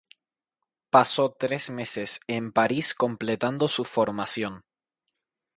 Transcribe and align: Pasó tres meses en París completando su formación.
Pasó 0.89 1.33
tres 1.37 1.69
meses 1.69 2.21
en 2.25 2.51
París 2.51 2.95
completando 2.95 3.67
su 3.67 3.85
formación. 3.85 4.63